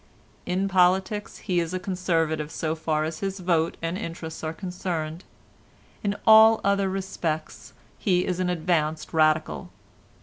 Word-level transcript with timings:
In 0.47 0.67
politics 0.67 1.37
he 1.45 1.59
is 1.59 1.75
a 1.75 1.79
Conservative 1.79 2.49
so 2.49 2.73
far 2.73 3.03
as 3.03 3.19
his 3.19 3.39
vote 3.39 3.77
and 3.83 3.99
interest 3.99 4.43
are 4.43 4.51
concerned. 4.51 5.25
In 6.03 6.15
all 6.25 6.59
other 6.63 6.89
respects 6.89 7.73
he 7.99 8.25
is 8.25 8.39
an 8.39 8.49
advanced 8.49 9.13
Radical. 9.13 9.69